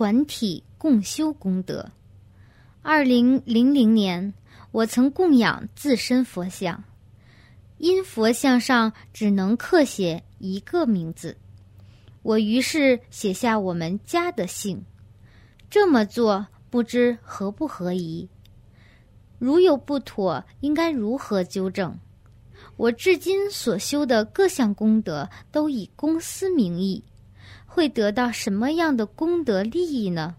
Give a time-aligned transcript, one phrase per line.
[0.00, 1.86] 团体共修功德。
[2.80, 4.32] 二零零零年，
[4.72, 6.82] 我曾供养自身佛像，
[7.76, 11.36] 因佛像上只能刻写一个名字，
[12.22, 14.82] 我于是写下我们家的姓。
[15.68, 18.26] 这么做不知合不合宜？
[19.38, 21.94] 如有不妥，应该如何纠正？
[22.78, 27.04] 我至今所修的各项功德都以公司名义，
[27.80, 30.36] 会得到什么样的功德利益呢？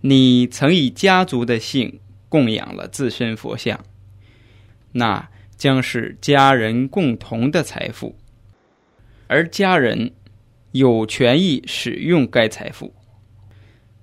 [0.00, 2.00] 你曾以家族的姓
[2.30, 3.84] 供养了自身佛像，
[4.92, 8.16] 那将是家人共同的财富，
[9.26, 10.14] 而家人
[10.72, 12.94] 有权益使用该财富。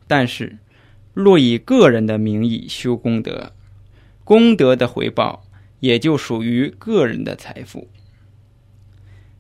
[0.06, 0.60] 但是，
[1.16, 3.52] 若以个人的名义修功德，
[4.24, 5.44] 功德的回报
[5.80, 7.88] 也就属于个人的财富。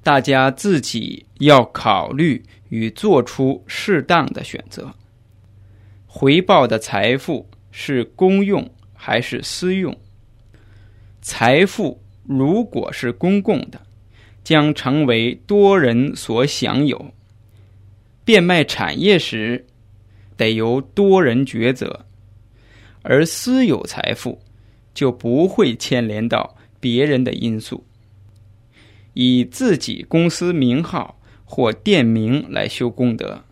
[0.05, 4.93] 大家自己要考虑与做出适当的选择。
[6.05, 9.97] 回报的财富是公用还是私用？
[11.23, 13.81] 财富如果是公共的，
[14.43, 17.11] 将成为多人所享有。
[18.23, 19.65] 变卖产业时，
[20.37, 22.05] 得由多人抉择；
[23.01, 24.39] 而私有财富
[24.93, 27.83] 就不会牵连到别人的因素。
[29.15, 33.43] 以自己公司名号或店名来修功德，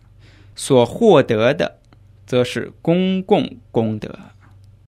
[0.54, 1.80] 所获得的。
[2.26, 4.18] 则是公共功德。